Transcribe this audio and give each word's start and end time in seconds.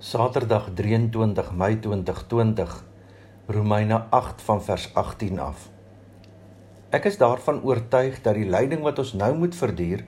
Saterdag 0.00 0.70
23 0.74 1.52
Mei 1.52 1.74
2020 1.76 2.84
Romeine 3.46 4.06
8 4.10 4.42
van 4.42 4.62
vers 4.64 4.86
18 4.94 5.38
af. 5.38 5.66
Ek 6.88 7.04
is 7.04 7.18
daarvan 7.20 7.58
oortuig 7.68 8.16
dat 8.24 8.38
die 8.38 8.46
lyding 8.48 8.80
wat 8.80 9.02
ons 9.02 9.12
nou 9.12 9.28
moet 9.36 9.52
verduur 9.58 10.00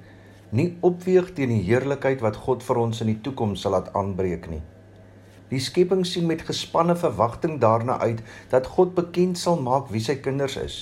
nie 0.48 0.78
opweeg 0.80 1.28
teen 1.36 1.52
die 1.52 1.66
heerlikheid 1.66 2.24
wat 2.24 2.38
God 2.46 2.64
vir 2.64 2.80
ons 2.86 3.02
in 3.04 3.10
die 3.12 3.18
toekoms 3.26 3.66
sal 3.66 3.76
laat 3.76 3.90
aanbreek 3.92 4.48
nie. 4.54 4.62
Die 5.52 5.60
skepping 5.60 6.06
sien 6.08 6.24
met 6.30 6.46
gespanne 6.48 6.96
verwagting 6.96 7.60
daarna 7.60 7.98
uit 8.00 8.24
dat 8.54 8.72
God 8.78 8.96
bekend 8.96 9.36
sal 9.42 9.60
maak 9.60 9.92
wie 9.92 10.00
sy 10.00 10.16
kinders 10.24 10.56
is. 10.56 10.78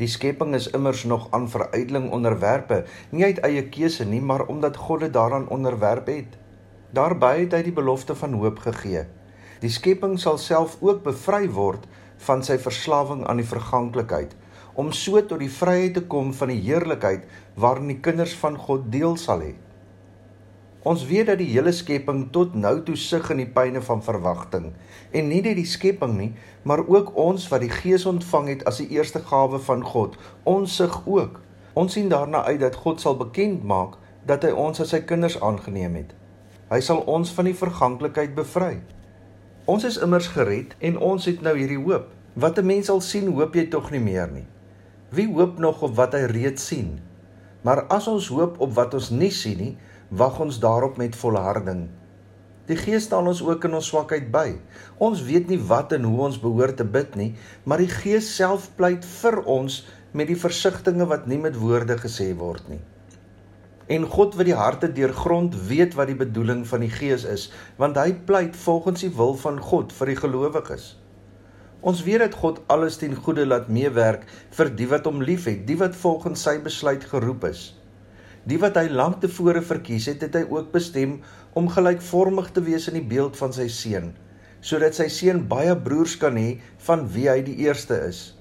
Die 0.00 0.08
skepping 0.08 0.56
is 0.56 0.70
immers 0.72 1.04
nog 1.04 1.28
aan 1.36 1.52
verydeling 1.52 2.08
onderwerpe, 2.16 2.86
nie 3.12 3.28
uit 3.28 3.44
eie 3.44 3.68
keuse 3.68 4.08
nie, 4.08 4.24
maar 4.24 4.48
omdat 4.48 4.80
God 4.88 5.04
dit 5.04 5.12
daaraan 5.12 5.48
onderwerp 5.52 6.08
het. 6.16 6.40
Daarby 6.96 7.42
het 7.42 7.52
hy 7.52 7.60
die 7.66 7.76
belofte 7.76 8.14
van 8.16 8.38
hoop 8.40 8.62
gegee. 8.64 9.02
Die 9.60 9.68
skepping 9.72 10.14
sal 10.20 10.38
self 10.40 10.78
ook 10.80 11.02
bevry 11.04 11.44
word 11.52 11.84
van 12.24 12.44
sy 12.46 12.56
verslawing 12.56 13.26
aan 13.28 13.42
die 13.42 13.48
verganklikheid 13.48 14.32
om 14.80 14.88
so 14.96 15.20
tot 15.24 15.40
die 15.40 15.52
vryheid 15.52 15.94
te 15.96 16.02
kom 16.08 16.32
van 16.36 16.52
die 16.52 16.62
heerlikheid 16.64 17.28
waarin 17.60 17.92
die 17.92 18.00
kinders 18.04 18.32
van 18.40 18.56
God 18.60 18.88
deel 18.92 19.16
sal 19.20 19.44
hê. 19.44 19.52
Ons 20.88 21.04
weet 21.08 21.28
dat 21.32 21.40
die 21.42 21.50
hele 21.50 21.72
skepping 21.76 22.26
tot 22.32 22.56
nou 22.56 22.74
toe 22.88 22.96
sug 23.00 23.28
in 23.34 23.40
die 23.42 23.48
pyne 23.60 23.84
van 23.84 24.04
verwagting 24.08 24.72
en 25.12 25.30
nie 25.32 25.44
net 25.44 25.60
die 25.60 25.68
skepping 25.68 26.16
nie, 26.16 26.32
maar 26.64 26.84
ook 26.86 27.12
ons 27.20 27.48
wat 27.52 27.64
die 27.64 27.72
Gees 27.72 28.08
ontvang 28.08 28.52
het 28.54 28.68
as 28.68 28.80
die 28.80 28.88
eerste 28.96 29.20
gawe 29.32 29.60
van 29.68 29.84
God. 29.84 30.16
Ons 30.48 30.80
sug 30.80 31.02
ook. 31.04 31.42
Ons 31.76 31.96
sien 31.98 32.08
daarna 32.12 32.46
uit 32.48 32.60
dat 32.64 32.78
God 32.86 33.04
sal 33.04 33.20
bekend 33.20 33.64
maak 33.64 34.00
dat 34.24 34.48
hy 34.48 34.56
ons 34.56 34.80
as 34.80 34.96
sy 34.96 35.04
kinders 35.04 35.36
aangeneem 35.44 36.00
het. 36.00 36.22
Hy 36.66 36.80
sal 36.82 37.04
ons 37.06 37.30
van 37.30 37.46
die 37.46 37.54
verganklikheid 37.54 38.32
bevry. 38.34 38.80
Ons 39.70 39.84
is 39.86 39.98
immers 40.02 40.26
gered 40.34 40.72
en 40.82 40.96
ons 40.98 41.28
het 41.28 41.44
nou 41.46 41.52
hierdie 41.54 41.78
hoop. 41.78 42.08
Wat 42.34 42.58
'n 42.58 42.66
mens 42.66 42.90
al 42.90 43.00
sien, 43.00 43.28
hoop 43.30 43.54
jy 43.54 43.68
tog 43.70 43.90
nie 43.90 44.02
meer 44.02 44.26
nie. 44.26 44.46
Wie 45.10 45.28
hoop 45.30 45.58
nog 45.58 45.82
op 45.82 45.94
wat 45.94 46.12
hy 46.12 46.24
reeds 46.26 46.66
sien? 46.66 46.98
Maar 47.62 47.86
as 47.86 48.08
ons 48.08 48.28
hoop 48.28 48.58
op 48.60 48.74
wat 48.74 48.94
ons 48.94 49.10
nie 49.10 49.30
sien 49.30 49.58
nie, 49.58 49.76
wag 50.10 50.40
ons 50.40 50.58
daarop 50.58 50.96
met 50.96 51.16
volharding. 51.16 51.88
Die 52.66 52.76
Gees 52.76 53.04
staan 53.04 53.26
ons 53.26 53.42
ook 53.42 53.64
in 53.64 53.74
ons 53.74 53.86
swakheid 53.86 54.30
by. 54.32 54.58
Ons 54.98 55.22
weet 55.22 55.48
nie 55.48 55.58
wat 55.58 55.92
en 55.92 56.02
hoe 56.02 56.20
ons 56.20 56.40
behoort 56.40 56.76
te 56.76 56.84
bid 56.84 57.14
nie, 57.14 57.34
maar 57.64 57.78
die 57.78 57.90
Gees 57.90 58.36
self 58.36 58.70
pleit 58.76 59.04
vir 59.04 59.44
ons 59.44 59.86
met 60.12 60.26
die 60.26 60.40
versigtings 60.40 61.06
wat 61.06 61.26
nie 61.26 61.38
met 61.38 61.56
woorde 61.56 61.96
gesê 61.96 62.34
word 62.34 62.68
nie. 62.68 62.82
En 63.86 64.02
God 64.10 64.34
wat 64.34 64.48
die 64.48 64.56
harte 64.58 64.88
deurgrond 64.90 65.54
weet 65.68 65.94
wat 65.94 66.10
die 66.10 66.18
bedoeling 66.18 66.64
van 66.66 66.82
die 66.82 66.90
Gees 66.90 67.22
is, 67.24 67.48
want 67.78 67.98
hy 68.00 68.12
pleit 68.26 68.56
volgens 68.58 69.04
die 69.04 69.12
wil 69.14 69.36
van 69.38 69.60
God 69.62 69.94
vir 69.94 70.10
die 70.10 70.18
gelowiges. 70.18 70.86
Ons 71.86 72.02
weet 72.02 72.24
dat 72.24 72.34
God 72.34 72.58
alles 72.72 72.96
ten 72.98 73.14
goeie 73.14 73.46
laat 73.46 73.68
meewerk 73.70 74.24
vir 74.58 74.72
die 74.74 74.88
wat 74.90 75.06
hom 75.06 75.22
liefhet, 75.22 75.62
die 75.68 75.78
wat 75.78 75.94
volgens 75.94 76.42
sy 76.42 76.56
besluit 76.64 77.06
geroep 77.06 77.46
is. 77.46 77.66
Die 78.46 78.58
wat 78.62 78.78
hy 78.78 78.88
lank 78.90 79.20
tevore 79.22 79.62
verkies 79.62 80.08
het, 80.10 80.22
het 80.22 80.34
hy 80.34 80.44
ook 80.50 80.72
bestem 80.74 81.20
om 81.54 81.70
gelykvormig 81.70 82.50
te 82.54 82.62
wees 82.66 82.88
in 82.90 82.98
die 82.98 83.06
beeld 83.06 83.38
van 83.38 83.54
sy 83.54 83.68
seun, 83.70 84.12
sodat 84.62 84.98
sy 84.98 85.06
seun 85.10 85.44
baie 85.50 85.74
broers 85.78 86.16
kan 86.18 86.38
hê 86.38 86.56
van 86.88 87.06
wie 87.14 87.28
hy 87.30 87.38
die 87.46 87.58
eerste 87.66 87.98
is. 88.06 88.35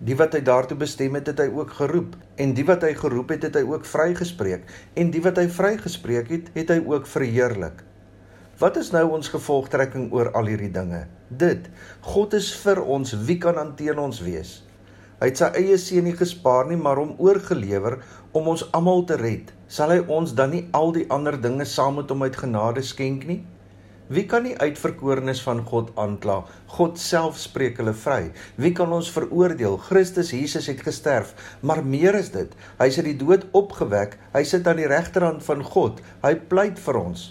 Die 0.00 0.16
wat 0.16 0.32
hy 0.32 0.40
daartoe 0.40 0.78
bestem 0.80 1.18
het, 1.18 1.26
het 1.28 1.42
hy 1.42 1.50
ook 1.52 1.74
geroep, 1.76 2.14
en 2.40 2.54
die 2.56 2.64
wat 2.64 2.86
hy 2.86 2.94
geroep 2.96 3.34
het, 3.34 3.42
het 3.44 3.58
hy 3.58 3.66
ook 3.68 3.84
vrygespreek, 3.84 4.62
en 4.96 5.10
die 5.12 5.20
wat 5.20 5.36
hy 5.36 5.44
vrygespreek 5.52 6.30
het, 6.32 6.48
het 6.54 6.72
hy 6.72 6.78
ook 6.88 7.08
verheerlik. 7.10 7.82
Wat 8.60 8.78
is 8.80 8.90
nou 8.92 9.06
ons 9.16 9.28
gevolgtrekking 9.32 10.08
oor 10.16 10.32
al 10.36 10.48
hierdie 10.48 10.72
dinge? 10.72 11.02
Dit: 11.28 11.68
God 12.04 12.34
is 12.36 12.48
vir 12.62 12.80
ons, 12.80 13.12
wie 13.28 13.36
kan 13.40 13.60
aan 13.60 13.74
teen 13.76 14.00
ons 14.00 14.22
wees? 14.24 14.58
Hy 15.20 15.28
het 15.28 15.40
sy 15.40 15.48
eie 15.60 15.76
seun 15.76 16.08
nie 16.08 16.16
gespaar 16.16 16.64
nie, 16.68 16.80
maar 16.80 16.96
hom 16.96 17.12
oorgelewer 17.20 17.98
om 18.32 18.48
ons 18.54 18.64
almal 18.76 19.04
te 19.08 19.20
red. 19.20 19.52
Sal 19.68 19.92
hy 19.92 20.00
ons 20.08 20.32
dan 20.36 20.54
nie 20.56 20.62
al 20.76 20.94
die 20.96 21.04
ander 21.12 21.36
dinge 21.36 21.68
saam 21.68 22.00
met 22.00 22.08
hom 22.08 22.24
uit 22.24 22.40
genade 22.40 22.84
skenk 22.84 23.28
nie? 23.28 23.42
Wie 24.10 24.24
kan 24.26 24.42
die 24.42 24.56
uitverkorenes 24.58 25.38
van 25.46 25.60
God 25.62 25.92
aankla? 25.94 26.40
God 26.74 26.96
self 26.98 27.36
spreek 27.38 27.76
hulle 27.78 27.92
vry. 27.94 28.32
Wie 28.58 28.72
kan 28.74 28.90
ons 28.90 29.06
veroordeel? 29.14 29.76
Christus 29.86 30.32
Jesus 30.34 30.66
het 30.66 30.80
gesterf, 30.82 31.30
maar 31.62 31.84
meer 31.86 32.16
is 32.18 32.32
dit. 32.34 32.56
Hy 32.80 32.88
is 32.90 32.96
uit 32.98 33.06
die 33.06 33.20
dood 33.20 33.44
opgewek. 33.54 34.16
Hy 34.32 34.42
sit 34.42 34.66
aan 34.66 34.80
die 34.82 34.88
regterhand 34.90 35.44
van 35.46 35.62
God. 35.62 36.00
Hy 36.24 36.32
pleit 36.50 36.80
vir 36.82 36.98
ons. 36.98 37.22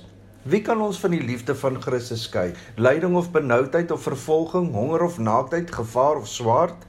Wie 0.48 0.62
kan 0.64 0.80
ons 0.80 1.02
van 1.04 1.12
die 1.12 1.20
liefde 1.20 1.52
van 1.60 1.82
Christus 1.84 2.24
skei? 2.30 2.54
Lyding 2.80 3.18
of 3.20 3.28
benoudheid 3.36 3.92
of 3.92 4.08
vervolging, 4.08 4.70
honger 4.72 5.04
of 5.04 5.18
naaktheid, 5.20 5.74
gevaar 5.76 6.22
of 6.22 6.32
swaard? 6.32 6.88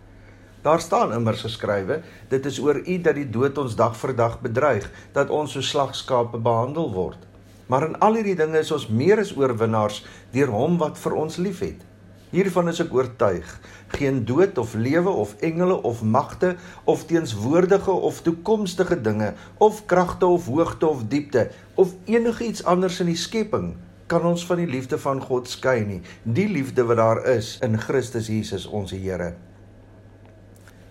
Daar 0.62 0.78
staan 0.84 1.16
immers 1.16 1.42
geskrywe, 1.42 1.98
dit 2.30 2.46
is 2.46 2.60
oor 2.62 2.78
U 2.78 2.96
dat 3.02 3.18
die 3.18 3.26
dood 3.26 3.58
ons 3.58 3.74
dag 3.74 3.98
vir 3.98 4.14
dag 4.14 4.38
bedreig, 4.44 4.86
dat 5.18 5.34
ons 5.34 5.58
so 5.58 5.66
slagskape 5.66 6.38
behandel 6.38 6.92
word. 6.94 7.26
Maar 7.70 7.86
in 7.86 7.98
al 8.02 8.18
hierdie 8.18 8.34
dinge 8.38 8.58
is 8.58 8.72
ons 8.74 8.88
meer 8.90 9.22
as 9.22 9.30
oorwinnaars 9.38 10.02
deur 10.34 10.50
hom 10.50 10.74
wat 10.80 10.98
vir 10.98 11.14
ons 11.22 11.38
liefhet. 11.38 11.84
Hiervan 12.30 12.70
is 12.70 12.78
ek 12.82 12.92
oortuig. 12.94 13.46
Geen 13.94 14.24
dood 14.26 14.58
of 14.58 14.74
lewe 14.78 15.10
of 15.22 15.36
engele 15.46 15.76
of 15.86 16.02
magte 16.02 16.56
of 16.90 17.04
teenswoordige 17.10 17.90
of 17.90 18.22
toekomstige 18.26 18.98
dinge 19.02 19.32
of 19.58 19.84
kragte 19.90 20.26
of 20.26 20.46
hoogte 20.50 20.86
of 20.86 21.06
diepte 21.10 21.48
of 21.74 21.94
enigiets 22.10 22.64
anders 22.70 23.00
in 23.02 23.10
die 23.10 23.18
skepping 23.18 23.72
kan 24.10 24.26
ons 24.26 24.42
van 24.46 24.58
die 24.58 24.70
liefde 24.70 24.98
van 24.98 25.22
God 25.22 25.46
skei 25.50 25.84
nie. 25.86 26.00
Die 26.22 26.48
liefde 26.50 26.86
wat 26.86 26.98
daar 26.98 27.22
is 27.30 27.56
in 27.66 27.78
Christus 27.78 28.30
Jesus 28.30 28.66
ons 28.66 28.90
Here. 28.94 29.34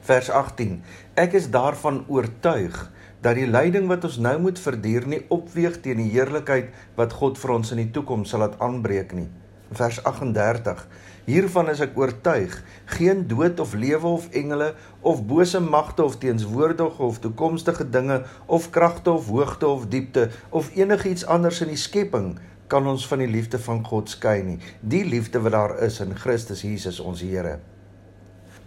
Vers 0.07 0.29
18. 0.31 0.79
Ek 1.19 1.35
is 1.35 1.49
daarvan 1.51 2.05
oortuig 2.07 2.79
dat 3.21 3.35
die 3.35 3.47
lyding 3.47 3.89
wat 3.91 4.05
ons 4.07 4.17
nou 4.23 4.37
moet 4.39 4.59
verduur 4.59 5.07
nie 5.11 5.21
opweeg 5.33 5.81
teen 5.83 5.99
die 5.99 6.11
heerlikheid 6.13 6.71
wat 6.95 7.15
God 7.19 7.39
vir 7.41 7.55
ons 7.57 7.73
in 7.75 7.81
die 7.83 7.91
toekoms 7.95 8.31
sal 8.31 8.45
laat 8.45 8.59
aanbreek 8.63 9.15
nie. 9.17 9.27
Vers 9.75 9.99
38. 10.07 10.85
Hiervan 11.29 11.67
is 11.69 11.81
ek 11.83 11.97
oortuig, 11.99 12.55
geen 12.95 13.27
dood 13.29 13.59
of 13.61 13.75
lewe 13.77 14.13
of 14.17 14.29
engele 14.33 14.71
of 15.05 15.21
bose 15.29 15.59
magte 15.61 16.01
of 16.01 16.17
teenswoordige 16.23 17.03
of 17.05 17.19
toekomstige 17.21 17.85
dinge 17.85 18.23
of 18.47 18.71
kragte 18.73 19.11
of 19.13 19.27
hoogte 19.29 19.67
of 19.67 19.85
diepte 19.93 20.29
of 20.49 20.71
enigiets 20.73 21.27
anders 21.27 21.61
in 21.61 21.69
die 21.75 21.77
skepping 21.77 22.31
kan 22.69 22.87
ons 22.87 23.05
van 23.09 23.21
die 23.21 23.29
liefde 23.29 23.59
van 23.61 23.83
God 23.85 24.09
skei 24.09 24.39
nie. 24.45 24.57
Die 24.81 25.03
liefde 25.05 25.41
wat 25.43 25.57
daar 25.57 25.75
is 25.85 25.99
in 26.05 26.15
Christus 26.17 26.65
Jesus 26.65 27.01
ons 27.01 27.21
Here. 27.25 27.59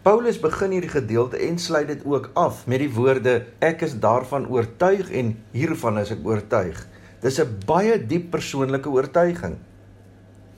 Paulus 0.02 0.40
begin 0.42 0.72
hierdie 0.74 0.90
gedeelte 0.90 1.38
en 1.46 1.60
sluit 1.62 1.86
dit 1.86 2.00
ook 2.02 2.32
af 2.34 2.64
met 2.66 2.80
die 2.82 2.90
woorde 2.90 3.36
ek 3.62 3.84
is 3.86 3.92
daarvan 4.02 4.48
oortuig 4.50 5.12
en 5.14 5.28
hiervan 5.54 6.00
is 6.00 6.10
ek 6.10 6.24
oortuig. 6.26 6.80
Dis 7.22 7.38
'n 7.38 7.60
baie 7.66 7.94
diep 7.94 8.32
persoonlike 8.32 8.90
oortuiging. 8.90 9.54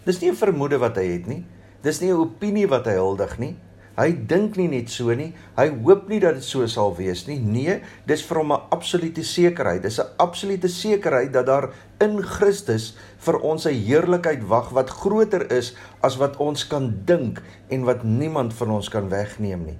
Dis 0.06 0.20
nie 0.20 0.30
'n 0.30 0.40
vermoede 0.40 0.78
wat 0.78 0.96
hy 0.96 1.04
het 1.12 1.26
nie. 1.26 1.44
Dis 1.82 2.00
nie 2.00 2.08
'n 2.10 2.24
opinie 2.24 2.66
wat 2.66 2.86
hy 2.86 2.96
huldig 2.96 3.38
nie. 3.38 3.56
Hy 3.94 4.08
dink 4.26 4.56
nie 4.58 4.66
net 4.72 4.90
so 4.90 5.14
nie. 5.14 5.30
Hy 5.54 5.68
hoop 5.84 6.08
nie 6.10 6.18
dat 6.22 6.40
dit 6.40 6.46
so 6.46 6.66
sal 6.66 6.96
wees 6.98 7.24
nie. 7.28 7.38
Nee, 7.38 7.76
dis 8.08 8.24
vir 8.26 8.40
hom 8.42 8.52
'n 8.52 8.66
absolute 8.74 9.22
sekerheid. 9.22 9.82
Dis 9.82 10.00
'n 10.00 10.10
absolute 10.18 10.68
sekerheid 10.68 11.32
dat 11.32 11.46
daar 11.46 11.70
in 12.00 12.22
Christus 12.22 12.96
vir 13.18 13.38
ons 13.38 13.66
'n 13.66 13.74
heerlikheid 13.86 14.42
wag 14.48 14.70
wat 14.70 14.90
groter 14.90 15.50
is 15.52 15.74
as 16.02 16.16
wat 16.16 16.36
ons 16.36 16.66
kan 16.66 17.02
dink 17.04 17.42
en 17.70 17.84
wat 17.84 18.02
niemand 18.02 18.54
van 18.54 18.70
ons 18.70 18.88
kan 18.88 19.08
wegneem 19.08 19.64
nie. 19.64 19.78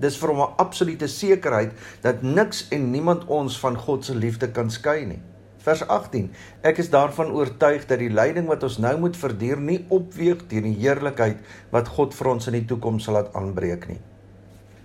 Dis 0.00 0.16
vir 0.16 0.28
hom 0.28 0.40
'n 0.40 0.56
absolute 0.58 1.06
sekerheid 1.06 1.72
dat 2.02 2.22
niks 2.22 2.68
en 2.70 2.90
niemand 2.90 3.24
ons 3.26 3.58
van 3.58 3.76
God 3.76 4.04
se 4.04 4.14
liefde 4.14 4.50
kan 4.50 4.70
skei 4.70 5.06
nie. 5.06 5.22
Vers 5.66 5.80
18. 5.82 6.28
Ek 6.62 6.76
is 6.78 6.92
daarvan 6.92 7.32
oortuig 7.34 7.88
dat 7.90 7.98
die 7.98 8.12
lyding 8.12 8.46
wat 8.46 8.62
ons 8.62 8.76
nou 8.78 8.92
moet 9.02 9.16
verduur 9.18 9.58
nie 9.58 9.80
opweeg 9.90 10.44
teen 10.46 10.68
die 10.68 10.76
heerlikheid 10.78 11.40
wat 11.72 11.90
God 11.96 12.14
vir 12.14 12.28
ons 12.36 12.46
in 12.46 12.54
die 12.60 12.68
toekoms 12.70 13.08
sal 13.08 13.18
laat 13.18 13.32
aanbreek 13.34 13.88
nie. 13.90 13.98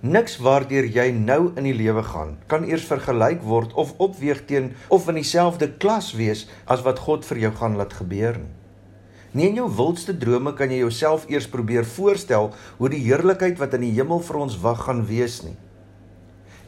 Niks 0.01 0.39
waardeur 0.41 0.87
jy 0.89 1.11
nou 1.13 1.51
in 1.51 1.69
die 1.69 1.75
lewe 1.77 2.01
gaan 2.07 2.33
kan 2.49 2.65
eers 2.65 2.87
vergelyk 2.89 3.45
word 3.45 3.77
of 3.77 3.93
opweeg 4.01 4.41
teen 4.49 4.71
of 4.89 5.05
in 5.13 5.21
dieselfde 5.21 5.69
klas 5.83 6.15
wees 6.17 6.47
as 6.65 6.81
wat 6.87 7.05
God 7.05 7.29
vir 7.29 7.45
jou 7.45 7.53
gaan 7.61 7.77
laat 7.77 7.93
gebeur 8.01 8.41
nie. 8.41 8.49
Nie 9.37 9.51
in 9.51 9.61
jou 9.61 9.69
wildste 9.77 10.17
drome 10.17 10.57
kan 10.57 10.73
jy 10.73 10.81
jouself 10.81 11.29
eers 11.29 11.45
probeer 11.47 11.85
voorstel 11.85 12.55
hoe 12.79 12.89
die 12.89 13.05
heerlikheid 13.05 13.61
wat 13.61 13.77
in 13.77 13.85
die 13.85 13.93
hemel 14.01 14.25
vir 14.25 14.47
ons 14.47 14.57
wag 14.65 14.81
gaan 14.89 15.05
wees 15.05 15.43
nie. 15.45 15.59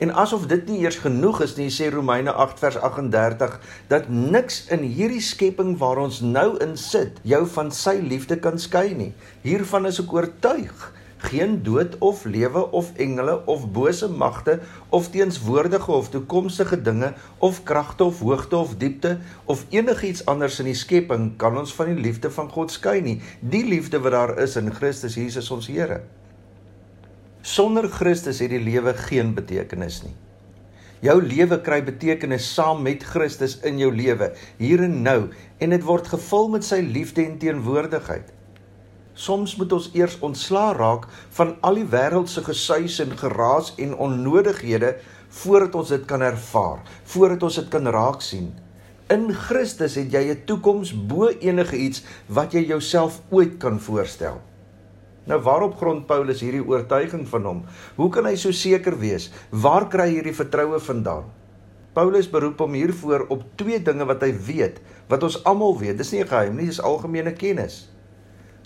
En 0.03 0.11
asof 0.19 0.47
dit 0.51 0.65
nie 0.67 0.81
eers 0.83 0.97
genoeg 0.99 1.37
is 1.45 1.53
nie, 1.55 1.69
sê 1.71 1.85
Romeine 1.93 2.31
8 2.45 2.59
vers 2.59 2.77
38 2.87 3.53
dat 3.91 4.09
niks 4.11 4.57
in 4.75 4.81
hierdie 4.83 5.21
skepping 5.23 5.77
waar 5.79 6.01
ons 6.01 6.17
nou 6.25 6.49
in 6.65 6.73
sit 6.79 7.21
jou 7.33 7.39
van 7.53 7.69
sy 7.71 7.93
liefde 8.03 8.35
kan 8.43 8.59
skei 8.59 8.89
nie. 8.99 9.13
Hiervan 9.45 9.87
is 9.87 10.01
ek 10.03 10.11
oortuig. 10.19 10.89
geen 11.23 11.53
dood 11.63 11.93
of 12.03 12.25
lewe 12.27 12.61
of 12.79 12.89
engele 12.99 13.37
of 13.47 13.61
bose 13.71 14.09
magte 14.11 14.57
of 14.89 15.05
teenswoordige 15.13 15.91
of 15.91 16.09
toekomstige 16.11 16.81
dinge 16.81 17.13
of 17.37 17.61
kragte 17.63 18.03
of 18.03 18.19
hoogte 18.19 18.57
of 18.57 18.73
diepte 18.81 19.13
of 19.45 19.63
enigiets 19.69 20.25
anders 20.25 20.59
in 20.59 20.67
die 20.67 20.75
skepping 20.75 21.29
kan 21.37 21.55
ons 21.61 21.71
van 21.77 21.93
die 21.93 22.03
liefde 22.09 22.31
van 22.39 22.51
God 22.51 22.75
skei 22.75 22.99
nie. 23.07 23.21
Die 23.39 23.63
liefde 23.63 24.03
wat 24.03 24.17
daar 24.17 24.35
is 24.47 24.57
in 24.59 24.73
Christus 24.73 25.15
Jesus 25.15 25.51
ons 25.51 25.71
Here. 25.71 26.01
Sonder 27.43 27.89
Christus 27.91 28.37
het 28.39 28.53
die 28.53 28.61
lewe 28.63 28.93
geen 28.95 29.33
betekenis 29.35 29.97
nie. 30.05 30.13
Jou 31.03 31.17
lewe 31.19 31.57
kry 31.59 31.81
betekenis 31.83 32.45
saam 32.55 32.85
met 32.85 33.01
Christus 33.03 33.57
in 33.67 33.81
jou 33.81 33.89
lewe, 33.91 34.29
hier 34.61 34.79
en 34.85 34.93
nou, 35.03 35.17
en 35.59 35.75
dit 35.75 35.83
word 35.83 36.07
gevul 36.07 36.47
met 36.53 36.63
sy 36.63 36.79
liefde 36.85 37.25
en 37.25 37.33
teenwoordigheid. 37.41 38.29
Soms 39.25 39.57
moet 39.59 39.75
ons 39.75 39.89
eers 39.91 40.15
ontslaa 40.23 40.69
raak 40.77 41.09
van 41.35 41.51
al 41.67 41.81
die 41.81 41.89
wêreldse 41.91 42.45
gesuis 42.47 43.01
en 43.03 43.11
geraas 43.19 43.73
en 43.75 43.91
onnodighede 43.91 44.93
voordat 45.41 45.75
ons 45.81 45.91
dit 45.97 46.07
kan 46.07 46.23
ervaar, 46.23 46.79
voordat 47.11 47.43
ons 47.43 47.59
dit 47.59 47.69
kan 47.75 47.91
raak 47.91 48.23
sien. 48.23 48.53
In 49.11 49.27
Christus 49.35 49.99
het 49.99 50.15
jy 50.15 50.23
'n 50.31 50.45
toekoms 50.47 50.95
bo 50.95 51.27
enige 51.27 51.75
iets 51.75 52.05
wat 52.31 52.55
jy 52.55 52.63
jouself 52.71 53.19
ooit 53.35 53.59
kan 53.59 53.79
voorstel. 53.79 54.39
Nou 55.29 55.39
waarop 55.41 55.77
grond 55.79 56.03
Paulus 56.07 56.41
hierdie 56.43 56.65
oortuiging 56.65 57.23
van 57.31 57.45
hom? 57.47 57.61
Hoe 57.95 58.09
kan 58.11 58.27
hy 58.27 58.35
so 58.39 58.51
seker 58.51 58.97
wees? 58.99 59.29
Waar 59.49 59.87
kry 59.91 60.09
hy 60.09 60.17
hierdie 60.17 60.35
vertroue 60.35 60.79
vandaan? 60.83 61.29
Paulus 61.93 62.27
beroep 62.27 62.59
hom 62.59 62.73
hiervoor 62.73 63.27
op 63.31 63.45
twee 63.55 63.77
dinge 63.79 64.05
wat 64.09 64.23
hy 64.25 64.31
weet, 64.47 64.79
wat 65.11 65.23
ons 65.23 65.37
almal 65.47 65.77
weet. 65.79 65.97
Dis 65.97 66.11
nie 66.11 66.23
'n 66.23 66.27
geheim 66.27 66.55
nie, 66.57 66.65
dis 66.65 66.81
algemene 66.81 67.33
kennis. 67.33 67.89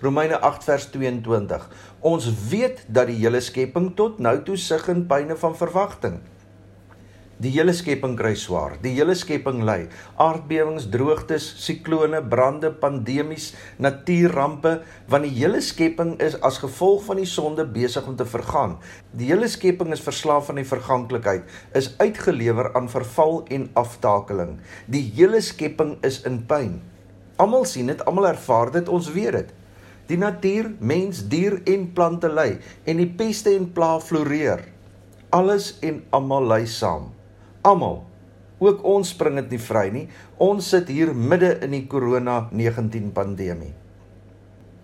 Romeine 0.01 0.39
8 0.39 0.63
vers 0.63 0.85
22. 0.93 1.69
Ons 2.01 2.29
weet 2.49 2.85
dat 2.87 3.07
die 3.07 3.17
hele 3.17 3.41
skepping 3.41 3.95
tot 3.95 4.19
nou 4.19 4.43
toe 4.43 4.57
sug 4.57 4.87
in 4.87 5.07
pyne 5.07 5.35
van 5.35 5.55
verwagting. 5.57 6.21
Die 7.37 7.51
hele 7.53 7.69
skepping 7.77 8.15
kry 8.17 8.31
swaar. 8.33 8.79
Die 8.81 8.95
hele 8.95 9.13
skepping 9.13 9.59
ly. 9.61 9.83
Aardbewings, 10.17 10.87
droogtes, 10.89 11.45
siklone, 11.61 12.17
brande, 12.25 12.71
pandemies, 12.73 13.51
natuurrampe, 13.77 14.71
want 15.05 15.27
die 15.27 15.35
hele 15.35 15.59
skepping 15.61 16.15
is 16.25 16.33
as 16.41 16.57
gevolg 16.63 17.03
van 17.05 17.19
die 17.21 17.27
sonde 17.29 17.67
besig 17.69 18.07
om 18.09 18.15
te 18.17 18.25
vergaan. 18.25 18.79
Die 19.13 19.29
hele 19.29 19.45
skepping 19.53 19.93
is 19.93 20.01
verslaaf 20.01 20.49
aan 20.49 20.57
die 20.57 20.65
verganklikheid, 20.65 21.45
is 21.77 21.91
uitgelewer 22.01 22.71
aan 22.73 22.89
verval 22.89 23.43
en 23.53 23.67
aftakeling. 23.77 24.55
Die 24.89 25.03
hele 25.19 25.43
skepping 25.45 25.99
is 26.09 26.23
in 26.25 26.39
pyn. 26.49 26.79
Almal 27.37 27.67
sien 27.69 27.93
dit, 27.93 28.01
almal 28.09 28.31
ervaar 28.31 28.73
dit, 28.73 28.89
ons 28.89 29.11
weet 29.13 29.37
dit. 29.37 29.51
Die 30.09 30.17
natuur, 30.17 30.71
mens, 30.81 31.21
dier 31.29 31.59
en 31.69 31.85
plante 31.93 32.33
ly 32.33 32.55
en 32.89 32.97
die 32.97 33.11
peste 33.21 33.53
en 33.53 33.69
pla 33.77 33.99
floreer. 34.01 34.65
Alles 35.37 35.75
en 35.85 36.01
almal 36.17 36.49
ly 36.49 36.63
saam. 36.65 37.11
Almal. 37.67 38.05
Ook 38.63 38.85
ons 38.87 39.09
spring 39.11 39.35
dit 39.41 39.57
nie 39.57 39.59
vry 39.61 39.89
nie. 39.93 40.05
Ons 40.41 40.69
sit 40.71 40.87
hier 40.89 41.11
midde 41.13 41.51
in 41.65 41.75
die 41.75 41.83
corona-19 41.91 43.11
pandemie. 43.15 43.73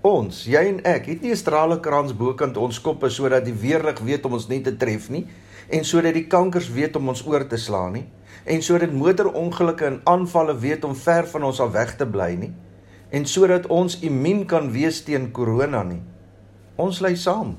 Ons, 0.03 0.41
jy 0.51 0.59
en 0.67 0.81
ek, 0.83 1.07
het 1.07 1.21
nie 1.23 1.31
'n 1.31 1.39
stralekrans 1.39 2.11
bokant 2.11 2.57
ons 2.57 2.81
koppe 2.83 3.09
sodat 3.09 3.45
die 3.45 3.55
weerlig 3.55 3.99
weet 4.03 4.25
om 4.25 4.33
ons 4.33 4.49
nie 4.49 4.59
te 4.61 4.75
tref 4.75 5.09
nie 5.09 5.27
en 5.69 5.83
sodat 5.83 6.13
die 6.13 6.27
kankers 6.27 6.67
weet 6.67 6.95
om 6.95 7.07
ons 7.07 7.23
oor 7.25 7.47
te 7.47 7.57
slaan 7.57 7.93
nie 7.93 8.05
en 8.45 8.61
sodat 8.61 8.91
motorongelukke 8.91 9.85
en 9.85 10.01
aanvalle 10.03 10.59
weet 10.59 10.83
om 10.83 10.95
ver 10.95 11.23
van 11.25 11.43
ons 11.43 11.59
af 11.59 11.71
weg 11.71 11.95
te 11.95 12.05
bly 12.05 12.35
nie 12.35 12.51
en 13.11 13.25
sodat 13.25 13.65
ons 13.67 13.99
immuun 14.01 14.45
kan 14.45 14.71
wees 14.71 15.03
teen 15.03 15.31
korona 15.31 15.83
nie. 15.83 16.01
Ons 16.75 16.99
lê 16.99 17.15
saam. 17.15 17.55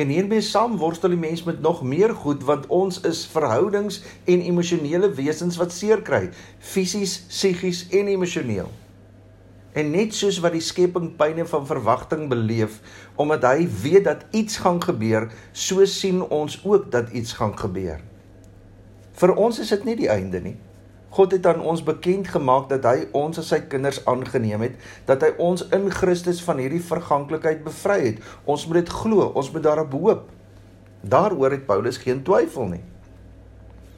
En 0.00 0.08
hiermee 0.08 0.40
saam 0.40 0.78
worstel 0.80 1.12
die 1.12 1.20
mens 1.20 1.42
met 1.44 1.60
nog 1.60 1.82
meer 1.84 2.14
goed 2.22 2.44
want 2.48 2.66
ons 2.72 3.00
is 3.08 3.26
verhoudings 3.28 3.98
en 4.24 4.40
emosionele 4.40 5.10
wesens 5.18 5.58
wat 5.60 5.74
seer 5.76 6.00
kry, 6.06 6.30
fisies, 6.58 7.18
psigies 7.28 7.82
en 7.98 8.08
emosioneel. 8.08 8.70
En 9.76 9.90
net 9.92 10.16
soos 10.16 10.38
wat 10.42 10.56
die 10.56 10.64
skepping 10.64 11.10
pyne 11.18 11.44
van 11.46 11.66
verwagting 11.68 12.30
beleef 12.32 12.80
omdat 13.20 13.44
hy 13.50 13.68
weet 13.82 14.06
dat 14.08 14.24
iets 14.30 14.56
gaan 14.64 14.80
gebeur, 14.82 15.28
so 15.52 15.84
sien 15.84 16.22
ons 16.24 16.56
ook 16.64 16.88
dat 16.94 17.12
iets 17.12 17.36
gaan 17.36 17.52
gebeur. 17.58 18.00
Vir 19.20 19.36
ons 19.36 19.60
is 19.60 19.68
dit 19.74 19.84
nie 19.84 19.98
die 20.00 20.08
einde 20.08 20.40
nie. 20.40 20.56
God 21.10 21.32
het 21.34 21.46
aan 21.50 21.62
ons 21.66 21.82
bekend 21.82 22.28
gemaak 22.30 22.68
dat 22.70 22.84
hy 22.86 23.08
ons 23.18 23.40
as 23.42 23.48
sy 23.50 23.58
kinders 23.70 23.98
aangeneem 24.10 24.62
het, 24.62 24.76
dat 25.08 25.24
hy 25.26 25.32
ons 25.42 25.64
in 25.74 25.88
Christus 25.90 26.42
van 26.46 26.62
hierdie 26.62 26.82
verganklikheid 26.86 27.64
bevry 27.66 27.98
het. 28.04 28.20
Ons 28.46 28.68
moet 28.70 28.84
dit 28.84 28.92
glo, 29.00 29.32
ons 29.34 29.50
moet 29.50 29.64
daarop 29.66 29.96
hoop. 29.98 30.28
Daaroor 31.02 31.56
het 31.56 31.66
Paulus 31.66 31.98
geen 31.98 32.22
twyfel 32.22 32.70
nie. 32.76 32.84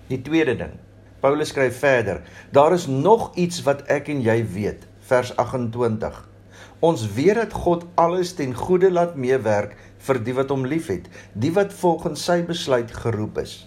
Die 0.08 0.22
tweede 0.24 0.56
ding. 0.56 0.74
Paulus 1.22 1.52
skryf 1.52 1.78
verder: 1.78 2.22
Daar 2.50 2.72
is 2.72 2.86
nog 2.86 3.30
iets 3.38 3.62
wat 3.62 3.84
ek 3.92 4.08
en 4.10 4.22
jy 4.24 4.40
weet, 4.54 4.86
vers 5.06 5.36
28. 5.36 6.16
Ons 6.82 7.04
weet 7.14 7.38
dat 7.38 7.52
God 7.52 7.84
alles 7.94 8.32
ten 8.34 8.54
goeie 8.58 8.90
laat 8.90 9.14
meewerk 9.14 9.76
vir 10.02 10.18
die 10.18 10.34
wat 10.34 10.50
hom 10.50 10.64
liefhet, 10.66 11.06
die 11.38 11.52
wat 11.54 11.74
volgens 11.78 12.24
sy 12.26 12.40
besluit 12.46 12.90
geroep 13.04 13.38
is. 13.44 13.60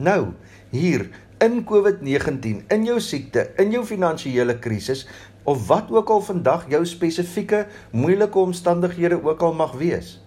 Nou, 0.00 0.32
hier 0.72 1.06
in 1.40 1.62
COVID-19, 1.64 2.64
in 2.68 2.84
jou 2.84 2.98
siekte, 3.00 3.46
in 3.60 3.72
jou 3.72 3.82
finansiële 3.88 4.58
krisis 4.60 5.06
of 5.48 5.66
wat 5.70 5.88
ook 5.92 6.10
al 6.12 6.20
vandag 6.22 6.66
jou 6.68 6.82
spesifieke 6.86 7.64
moeilike 7.96 8.38
omstandighede 8.38 9.16
ook 9.24 9.42
al 9.42 9.56
mag 9.56 9.72
wees. 9.80 10.18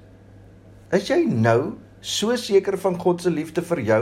Is 0.94 1.10
jy 1.10 1.22
nou 1.30 1.76
so 2.04 2.36
seker 2.36 2.76
van 2.82 2.98
God 3.00 3.22
se 3.24 3.32
liefde 3.32 3.64
vir 3.64 3.84
jou 3.88 4.02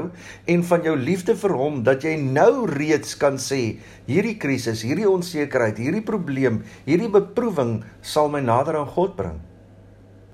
en 0.56 0.64
van 0.72 0.88
jou 0.88 0.96
liefde 0.98 1.36
vir 1.38 1.54
hom 1.60 1.84
dat 1.86 2.08
jy 2.08 2.16
nou 2.18 2.66
reeds 2.72 3.14
kan 3.20 3.38
sê 3.38 3.78
hierdie 4.08 4.38
krisis, 4.42 4.82
hierdie 4.88 5.10
onsekerheid, 5.10 5.78
hierdie 5.78 6.06
probleem, 6.06 6.64
hierdie 6.88 7.12
beproewing 7.12 7.82
sal 8.02 8.32
my 8.32 8.42
nader 8.42 8.80
aan 8.80 8.90
God 8.98 9.18
bring? 9.20 9.40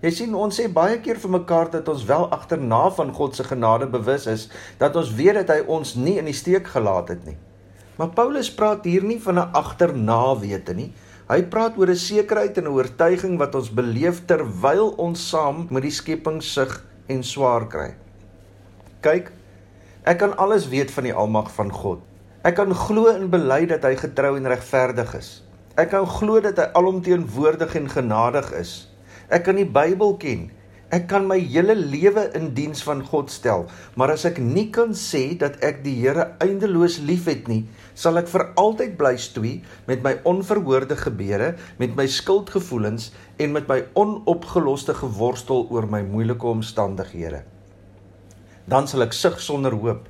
Jy 0.07 0.13
sien 0.15 0.35
ons 0.39 0.55
sê 0.55 0.69
baie 0.71 1.01
keer 1.03 1.17
vir 1.19 1.31
mekaar 1.33 1.67
dat 1.73 1.89
ons 1.91 2.05
wel 2.07 2.21
agterna 2.31 2.85
van 2.95 3.09
God 3.11 3.35
se 3.35 3.43
genade 3.43 3.89
bewus 3.91 4.23
is, 4.31 4.45
dat 4.79 4.95
ons 4.95 5.09
weet 5.17 5.35
dat 5.41 5.49
hy 5.51 5.65
ons 5.67 5.97
nie 5.99 6.13
in 6.21 6.29
die 6.29 6.37
steek 6.37 6.69
gelaat 6.71 7.11
het 7.11 7.25
nie. 7.27 7.35
Maar 7.99 8.13
Paulus 8.15 8.47
praat 8.55 8.87
hier 8.87 9.03
nie 9.03 9.17
van 9.19 9.35
'n 9.41 9.51
agterna 9.51 10.31
wete 10.39 10.73
nie. 10.73 10.93
Hy 11.27 11.41
praat 11.51 11.75
oor 11.77 11.91
'n 11.91 11.99
sekerheid 11.99 12.57
en 12.57 12.63
'n 12.63 12.75
oortuiging 12.77 13.37
wat 13.37 13.55
ons 13.55 13.69
beleef 13.69 14.23
terwyl 14.25 14.95
ons 14.95 15.29
saam 15.29 15.67
met 15.69 15.83
die 15.83 15.91
skepping 15.91 16.41
sug 16.41 16.85
en 17.07 17.23
swaar 17.23 17.67
kry. 17.67 17.95
Kyk, 19.01 19.31
ek 20.05 20.17
kan 20.19 20.37
alles 20.37 20.69
weet 20.69 20.91
van 20.91 21.03
die 21.03 21.13
almag 21.13 21.51
van 21.51 21.71
God. 21.71 21.99
Ek 22.43 22.55
kan 22.55 22.73
glo 22.73 23.07
en 23.07 23.29
bely 23.29 23.65
dat 23.65 23.83
hy 23.83 23.95
getrou 23.95 24.37
en 24.37 24.47
regverdig 24.47 25.15
is. 25.15 25.43
Ek 25.75 25.89
kan 25.89 26.07
glo 26.07 26.39
dat 26.39 26.57
hy 26.57 26.71
alomteenwoordig 26.73 27.75
en 27.75 27.89
genadig 27.89 28.53
is. 28.53 28.87
Ek 29.27 29.43
kan 29.43 29.57
die 29.59 29.67
Bybel 29.67 30.13
ken. 30.21 30.45
Ek 30.87 31.09
kan 31.11 31.25
my 31.27 31.35
hele 31.35 31.73
lewe 31.75 32.29
in 32.39 32.53
diens 32.55 32.79
van 32.87 33.01
God 33.03 33.27
stel, 33.27 33.65
maar 33.99 34.13
as 34.13 34.23
ek 34.23 34.37
nie 34.39 34.69
kan 34.71 34.93
sê 34.95 35.33
dat 35.35 35.57
ek 35.59 35.81
die 35.83 35.97
Here 35.99 36.29
eindeloos 36.39 37.01
liefhet 37.03 37.49
nie, 37.51 37.65
sal 37.91 38.15
ek 38.21 38.29
vir 38.31 38.45
altyd 38.55 38.93
bly 38.95 39.17
stoei 39.19 39.57
met 39.89 40.05
my 40.05 40.13
onverhoorde 40.31 40.95
gebede, 41.01 41.49
met 41.75 41.97
my 41.99 42.05
skuldgevoelens 42.07 43.09
en 43.43 43.51
met 43.57 43.67
my 43.67 43.81
onopgeloste 43.99 44.95
geworstel 44.95 45.67
oor 45.75 45.89
my 45.91 46.05
moeilike 46.07 46.47
omstandighede. 46.47 47.41
Dan 48.71 48.87
sal 48.87 49.03
ek 49.03 49.15
sug 49.15 49.41
sonder 49.43 49.75
hoop. 49.75 50.07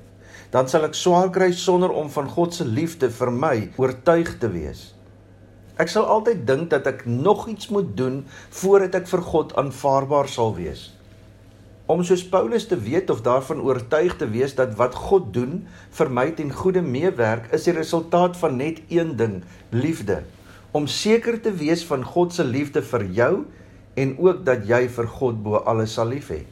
Dan 0.54 0.70
sal 0.70 0.86
ek 0.86 0.94
swaar 0.94 1.34
kry 1.34 1.50
sonder 1.58 1.90
om 1.90 2.06
van 2.14 2.30
God 2.30 2.54
se 2.54 2.64
liefde 2.64 3.10
vir 3.18 3.34
my 3.34 3.56
oortuig 3.82 4.30
te 4.38 4.54
wees. 4.54 4.92
Ek 5.78 5.90
sal 5.92 6.08
altyd 6.10 6.40
dink 6.42 6.72
dat 6.72 6.88
ek 6.90 7.04
nog 7.06 7.44
iets 7.46 7.68
moet 7.70 7.92
doen 7.98 8.24
voordat 8.60 8.96
ek 8.98 9.04
vir 9.06 9.20
God 9.22 9.52
aanvaarbaar 9.60 10.26
sal 10.30 10.56
wees. 10.56 10.88
Om 11.88 12.02
soos 12.04 12.24
Paulus 12.28 12.66
te 12.66 12.76
weet 12.82 13.12
of 13.14 13.22
daarvan 13.22 13.62
oortuig 13.62 14.16
te 14.18 14.26
wees 14.28 14.56
dat 14.58 14.74
wat 14.80 14.98
God 14.98 15.30
doen 15.36 15.62
vir 16.00 16.10
my 16.10 16.26
ten 16.34 16.50
goeie 16.52 16.82
meewerk, 16.82 17.46
is 17.54 17.68
die 17.70 17.76
resultaat 17.78 18.36
van 18.42 18.58
net 18.58 18.82
een 18.90 19.14
ding: 19.16 19.38
liefde. 19.70 20.24
Om 20.74 20.90
seker 20.90 21.38
te 21.40 21.54
wees 21.62 21.86
van 21.86 22.02
God 22.04 22.34
se 22.34 22.44
liefde 22.44 22.82
vir 22.82 23.06
jou 23.22 23.32
en 23.94 24.18
ook 24.18 24.44
dat 24.44 24.66
jy 24.66 24.82
vir 24.98 25.08
God 25.14 25.40
bo 25.46 25.62
alles 25.62 25.94
sal 25.94 26.10
lief 26.10 26.34
hê. 26.34 26.42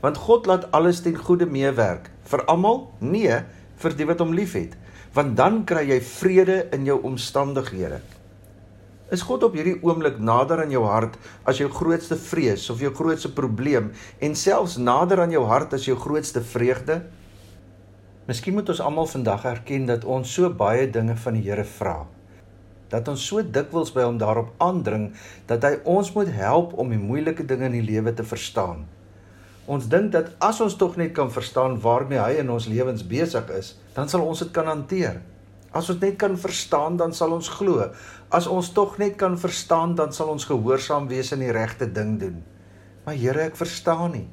Want 0.00 0.16
God 0.16 0.46
laat 0.46 0.70
alles 0.70 1.02
ten 1.02 1.18
goeie 1.18 1.46
meewerk 1.46 2.08
vir 2.30 2.46
almal? 2.46 2.84
Nee, 3.02 3.42
vir 3.82 3.98
die 3.98 4.06
wat 4.06 4.22
hom 4.22 4.32
liefhet. 4.32 4.78
Want 5.12 5.36
dan 5.36 5.64
kry 5.66 5.88
jy 5.90 6.00
vrede 6.06 6.62
in 6.72 6.86
jou 6.86 7.02
omstandighede. 7.02 8.00
Is 9.12 9.22
God 9.28 9.42
op 9.44 9.52
hierdie 9.52 9.76
oomblik 9.84 10.16
nader 10.16 10.62
aan 10.62 10.72
jou 10.72 10.86
hart 10.88 11.18
as 11.44 11.58
jou 11.60 11.68
grootste 11.68 12.16
vrees 12.16 12.70
of 12.72 12.80
jou 12.80 12.88
grootste 12.94 13.28
probleem 13.36 13.90
en 14.24 14.36
selfs 14.38 14.78
nader 14.80 15.20
aan 15.20 15.34
jou 15.34 15.44
hart 15.44 15.76
as 15.76 15.84
jou 15.84 15.96
grootste 16.00 16.40
vreugde? 16.40 17.02
Miskien 18.24 18.56
moet 18.56 18.70
ons 18.72 18.80
almal 18.80 19.10
vandag 19.10 19.44
erken 19.50 19.84
dat 19.90 20.06
ons 20.08 20.32
so 20.32 20.48
baie 20.48 20.88
dinge 20.88 21.16
van 21.20 21.36
die 21.36 21.44
Here 21.44 21.66
vra. 21.76 22.06
dat 22.94 23.08
ons 23.10 23.22
so 23.26 23.42
dikwels 23.42 23.90
by 23.94 24.04
hom 24.06 24.18
daarop 24.20 24.52
aandring 24.62 25.08
dat 25.50 25.64
hy 25.66 25.72
ons 25.88 26.12
moet 26.14 26.28
help 26.30 26.76
om 26.78 26.92
die 26.92 27.00
moeilike 27.00 27.42
dinge 27.48 27.66
in 27.66 27.78
die 27.80 27.86
lewe 27.88 28.12
te 28.14 28.22
verstaan. 28.22 28.84
Ons 29.66 29.88
dink 29.90 30.12
dat 30.12 30.30
as 30.44 30.60
ons 30.60 30.76
tog 30.78 30.98
net 31.00 31.14
kan 31.16 31.32
verstaan 31.32 31.78
waarmee 31.80 32.20
hy 32.20 32.36
in 32.42 32.52
ons 32.54 32.68
lewens 32.70 33.02
besig 33.02 33.48
is, 33.56 33.72
dan 33.96 34.10
sal 34.12 34.22
ons 34.22 34.44
dit 34.44 34.52
kan 34.54 34.68
hanteer. 34.68 35.22
As 35.74 35.90
ons 35.90 35.98
net 35.98 36.16
kan 36.20 36.36
verstaan, 36.38 36.96
dan 36.96 37.14
sal 37.16 37.34
ons 37.34 37.50
glo. 37.50 37.88
As 38.30 38.46
ons 38.46 38.70
tog 38.76 38.94
net 39.02 39.16
kan 39.18 39.34
verstaan, 39.38 39.96
dan 39.98 40.14
sal 40.14 40.30
ons 40.30 40.46
gehoorsaam 40.46 41.08
wees 41.10 41.32
en 41.34 41.42
die 41.42 41.52
regte 41.54 41.88
ding 41.90 42.14
doen. 42.20 42.38
Maar 43.04 43.18
Here, 43.18 43.48
ek 43.50 43.58
verstaan 43.58 44.14
nie. 44.14 44.28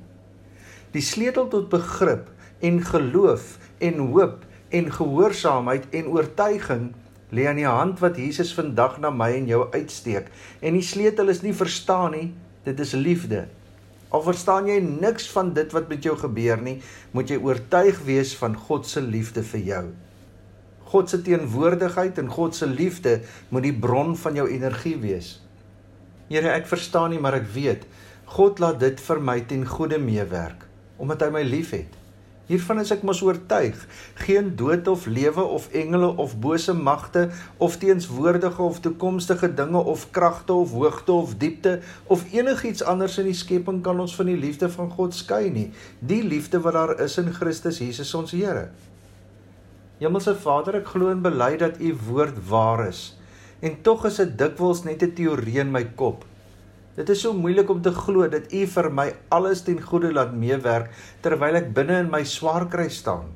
Die 0.93 1.01
sleutel 1.01 1.48
tot 1.50 1.71
begrip 1.71 2.29
en 2.62 2.77
geloof 2.86 3.55
en 3.81 4.03
hoop 4.12 4.43
en 4.71 4.91
gehoorsaamheid 4.91 5.88
en 5.98 6.12
oortuiging 6.13 6.91
lê 7.31 7.48
aan 7.48 7.60
die 7.60 7.67
hand 7.67 8.03
wat 8.03 8.19
Jesus 8.19 8.51
vandag 8.55 9.00
na 9.01 9.10
my 9.10 9.31
en 9.39 9.50
jou 9.50 9.63
uitsteek. 9.74 10.29
En 10.62 10.77
die 10.77 10.86
sleutel 10.86 11.31
is 11.31 11.41
nie 11.41 11.55
verstaan 11.55 12.13
nie, 12.15 12.27
dit 12.67 12.79
is 12.83 12.93
liefde. 12.93 13.48
Al 14.12 14.24
verstaan 14.27 14.67
jy 14.67 14.77
niks 14.83 15.29
van 15.31 15.53
dit 15.55 15.71
wat 15.74 15.88
met 15.89 16.03
jou 16.03 16.17
gebeur 16.19 16.60
nie, 16.62 16.77
moet 17.15 17.31
jy 17.31 17.39
oortuig 17.39 18.03
wees 18.05 18.36
van 18.38 18.57
God 18.67 18.88
se 18.88 19.01
liefde 19.01 19.43
vir 19.48 19.67
jou. 19.71 19.86
God 20.91 21.10
se 21.10 21.21
teenwoordigheid 21.24 22.19
en 22.19 22.27
God 22.31 22.55
se 22.55 22.67
liefde 22.67 23.21
moet 23.50 23.67
die 23.67 23.75
bron 23.75 24.15
van 24.19 24.36
jou 24.36 24.48
energie 24.51 24.98
wees. 25.00 25.38
Here, 26.31 26.51
ek 26.51 26.67
verstaan 26.67 27.12
nie, 27.12 27.19
maar 27.19 27.39
ek 27.39 27.48
weet 27.55 27.88
God 28.31 28.62
laat 28.63 28.79
dit 28.79 29.00
vir 29.03 29.19
my 29.19 29.39
ten 29.48 29.65
goeie 29.67 30.00
meewerk 30.00 30.67
omdat 31.01 31.24
hy 31.25 31.31
my 31.33 31.41
liefhet. 31.41 31.95
Hiervan 32.51 32.81
is 32.81 32.91
ek 32.91 33.01
mos 33.07 33.21
oortuig. 33.24 33.77
Geen 34.25 34.51
dood 34.60 34.86
of 34.91 35.07
lewe 35.10 35.43
of 35.55 35.69
engele 35.77 36.10
of 36.19 36.36
bose 36.43 36.74
magte 36.75 37.29
of 37.57 37.77
teenswoordige 37.81 38.62
of 38.62 38.81
toekomstige 38.83 39.50
dinge 39.55 39.81
of 39.93 40.03
kragte 40.12 40.53
of 40.53 40.75
hoogte 40.75 41.15
of 41.15 41.38
diepte 41.39 41.79
of 42.12 42.25
enigiets 42.36 42.83
anders 42.83 43.17
in 43.24 43.31
die 43.31 43.38
skepping 43.38 43.79
kan 43.86 44.03
ons 44.03 44.13
van 44.19 44.29
die 44.29 44.38
liefde 44.38 44.69
van 44.69 44.91
God 44.91 45.15
skei 45.15 45.48
nie. 45.50 45.69
Die 46.00 46.21
liefde 46.27 46.60
wat 46.62 46.75
daar 46.75 46.95
is 47.00 47.17
in 47.21 47.31
Christus 47.33 47.79
Jesus 47.79 48.13
ons 48.19 48.36
Here. 48.36 48.67
Hemelse 50.01 50.34
Vader, 50.34 50.79
ek 50.79 50.88
glo 50.96 51.12
en 51.13 51.20
bely 51.22 51.51
dat 51.62 51.75
u 51.77 51.91
woord 52.08 52.39
waar 52.50 52.88
is. 52.88 53.12
En 53.62 53.75
tog 53.86 54.08
is 54.10 54.17
dit 54.17 54.31
dikwels 54.39 54.81
net 54.84 55.03
'n 55.05 55.13
teorie 55.13 55.60
in 55.62 55.70
my 55.70 55.84
kop. 55.93 56.25
Dit 56.96 57.10
is 57.10 57.22
so 57.22 57.34
moeilik 57.34 57.70
om 57.70 57.81
te 57.81 57.91
glo 57.93 58.27
dat 58.27 58.51
U 58.51 58.65
vir 58.67 58.89
my 58.91 59.13
alles 59.29 59.62
ten 59.63 59.79
goeie 59.79 60.12
laat 60.12 60.34
meewerk 60.34 60.89
terwyl 61.22 61.55
ek 61.55 61.70
binne 61.74 62.00
in 62.03 62.10
my 62.10 62.24
swaar 62.24 62.65
kry 62.67 62.89
staan. 62.89 63.29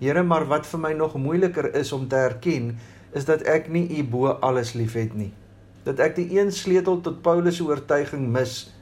Here, 0.00 0.22
maar 0.22 0.44
wat 0.50 0.66
vir 0.66 0.80
my 0.80 0.92
nog 0.92 1.14
moeiliker 1.14 1.74
is 1.74 1.92
om 1.92 2.08
te 2.08 2.16
erken, 2.16 2.76
is 3.14 3.24
dat 3.24 3.42
ek 3.42 3.70
nie 3.70 3.86
U 4.00 4.02
bo 4.02 4.26
alles 4.42 4.74
liefhet 4.74 5.14
nie. 5.14 5.32
Dat 5.84 5.98
ek 5.98 6.16
die 6.16 6.40
een 6.40 6.52
sleutel 6.52 7.00
tot 7.00 7.22
Paulus 7.22 7.56
se 7.56 7.64
oortuiging 7.64 8.26
mis, 8.32 8.74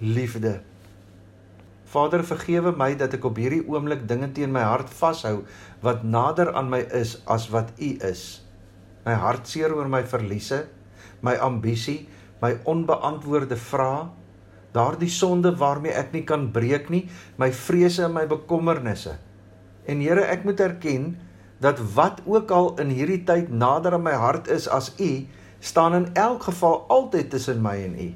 liefde. 0.00 0.60
Vader, 1.86 2.24
vergewe 2.26 2.72
my 2.74 2.94
dat 2.98 3.14
ek 3.14 3.24
op 3.28 3.36
hierdie 3.38 3.62
oomblik 3.70 4.08
dinge 4.10 4.32
teen 4.34 4.50
my 4.54 4.64
hart 4.66 4.90
vashou 4.90 5.44
wat 5.86 6.02
nader 6.02 6.50
aan 6.58 6.70
my 6.72 6.82
is 6.90 7.20
as 7.30 7.46
wat 7.52 7.70
U 7.78 7.90
is. 8.08 8.24
My 9.06 9.14
hartseer 9.14 9.70
oor 9.70 9.86
my 9.86 10.02
verliese, 10.02 10.64
my 11.22 11.36
ambisie, 11.38 12.08
my 12.42 12.56
onbeantwoorde 12.66 13.58
vrae, 13.68 14.08
daardie 14.74 15.10
sonde 15.12 15.54
waarmee 15.56 15.94
ek 15.94 16.10
nie 16.12 16.24
kan 16.26 16.50
breek 16.52 16.90
nie, 16.90 17.06
my 17.38 17.52
vrese 17.54 18.02
en 18.08 18.16
my 18.16 18.26
bekommernisse. 18.28 19.14
En 19.86 20.02
Here, 20.02 20.26
ek 20.26 20.44
moet 20.44 20.60
erken 20.60 21.12
dat 21.62 21.78
wat 21.94 22.20
ook 22.26 22.50
al 22.50 22.72
in 22.82 22.90
hierdie 22.92 23.22
tyd 23.24 23.48
nader 23.48 23.94
aan 23.96 24.04
my 24.04 24.16
hart 24.18 24.50
is 24.52 24.66
as 24.68 24.90
U, 24.98 25.10
staan 25.62 25.94
in 25.94 26.08
elk 26.14 26.50
geval 26.50 26.82
altyd 26.92 27.30
tussen 27.30 27.62
my 27.62 27.78
en 27.86 27.94
U. 27.94 28.08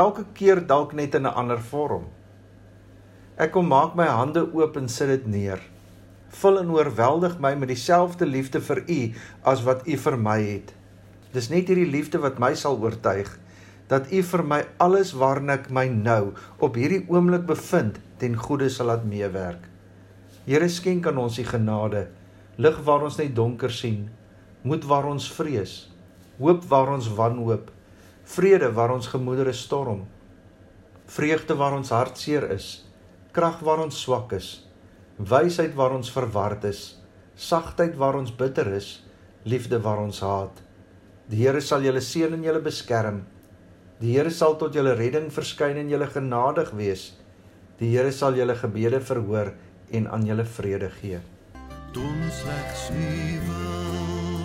Elke 0.00 0.24
keer 0.34 0.64
dalk 0.66 0.96
net 0.96 1.14
in 1.14 1.28
'n 1.28 1.36
ander 1.36 1.60
vorm. 1.60 2.08
Ek 3.40 3.54
kom 3.54 3.70
maak 3.72 3.94
my 3.96 4.04
hande 4.04 4.42
oop 4.52 4.74
en 4.76 4.88
sit 4.92 5.08
dit 5.08 5.28
neer. 5.32 5.60
Vul 6.42 6.58
en 6.60 6.72
oorweldig 6.74 7.38
my 7.40 7.54
met 7.56 7.70
dieselfde 7.72 8.26
liefde 8.28 8.60
vir 8.60 8.82
U 8.84 8.98
as 9.48 9.62
wat 9.64 9.86
U 9.88 9.96
vir 10.02 10.16
my 10.20 10.36
het. 10.42 10.74
Dis 11.32 11.48
net 11.48 11.70
hierdie 11.72 11.88
liefde 11.88 12.20
wat 12.20 12.42
my 12.42 12.50
sal 12.58 12.76
oortuig 12.82 13.30
dat 13.88 14.12
U 14.12 14.20
vir 14.22 14.42
my 14.46 14.58
alles 14.78 15.14
waarna 15.18 15.56
ek 15.56 15.70
my 15.72 15.86
nou 15.90 16.34
op 16.60 16.76
hierdie 16.76 17.00
oomblik 17.08 17.48
bevind 17.48 17.96
ten 18.20 18.36
goeie 18.36 18.68
sal 18.68 18.90
laat 18.92 19.08
meewerk. 19.08 19.64
Here 20.44 20.68
skenk 20.68 21.08
aan 21.08 21.18
ons 21.24 21.40
die 21.40 21.46
genade, 21.48 22.04
lig 22.60 22.76
waar 22.84 23.08
ons 23.08 23.16
net 23.18 23.32
donker 23.34 23.72
sien, 23.72 24.04
moed 24.62 24.84
waar 24.84 25.08
ons 25.08 25.30
vrees, 25.32 25.74
hoop 26.38 26.68
waar 26.68 26.92
ons 26.92 27.08
wanhoop, 27.16 27.72
vrede 28.36 28.70
waar 28.76 28.92
ons 28.94 29.10
gemoedere 29.10 29.56
storm, 29.56 30.04
vreugde 31.10 31.56
waar 31.58 31.80
ons 31.80 31.90
hartseer 31.96 32.46
is, 32.54 32.70
krag 33.32 33.60
waar 33.62 33.82
ons 33.84 33.98
swak 34.02 34.32
is, 34.34 34.48
wysheid 35.18 35.76
waar 35.78 35.94
ons 35.94 36.10
verward 36.10 36.64
is, 36.66 36.96
sagtheid 37.36 37.94
waar 38.00 38.18
ons 38.18 38.32
bitter 38.34 38.72
is, 38.74 39.00
liefde 39.44 39.78
waar 39.84 40.02
ons 40.02 40.20
haat. 40.24 40.62
Die 41.30 41.44
Here 41.44 41.60
sal 41.62 41.84
julle 41.86 42.02
seën 42.02 42.34
en 42.34 42.42
julle 42.42 42.62
beskerm. 42.64 43.22
Die 44.00 44.16
Here 44.16 44.32
sal 44.34 44.58
tot 44.58 44.74
julle 44.74 44.96
redding 44.98 45.30
verskyn 45.30 45.78
en 45.78 45.92
julle 45.92 46.10
genadig 46.10 46.72
wees. 46.74 47.12
Die 47.78 47.92
Here 47.94 48.10
sal 48.12 48.34
julle 48.34 48.58
gebede 48.58 49.00
verhoor 49.00 49.54
en 49.94 50.10
aan 50.10 50.26
julle 50.26 50.44
vrede 50.44 50.90
gee. 51.00 51.22
Doen 51.94 52.26
slegs 52.34 52.90
nuwe 52.94 54.39